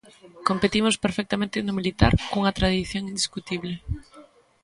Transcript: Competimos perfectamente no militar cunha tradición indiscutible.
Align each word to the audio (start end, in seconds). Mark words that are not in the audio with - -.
Competimos 0.49 0.95
perfectamente 1.05 1.57
no 1.65 1.77
militar 1.79 2.13
cunha 2.31 2.55
tradición 2.59 3.03
indiscutible. 3.11 3.73